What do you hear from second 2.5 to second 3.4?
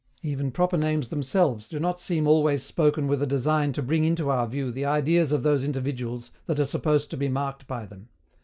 spoken with a